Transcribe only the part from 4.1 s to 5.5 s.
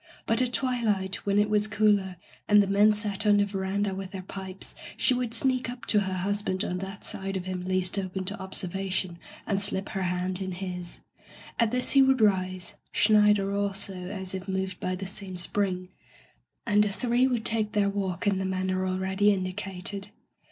pipes, she would